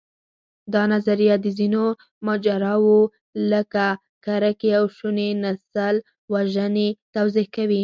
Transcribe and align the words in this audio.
دا 0.73 0.83
نظریه 0.93 1.35
د 1.41 1.45
ځینو 1.57 1.83
ماجراوو، 2.25 2.99
لکه 3.51 3.85
کرکې 4.25 4.71
او 4.79 4.85
شونې 4.97 5.29
نسلوژنې 5.43 6.87
توضیح 7.15 7.47
کوي. 7.55 7.79